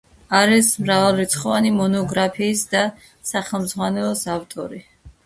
[0.35, 2.81] არის მრავალრიცხოვანი მონოგრაფიის და
[3.33, 4.81] სახელმძღვანელოს ავტორი.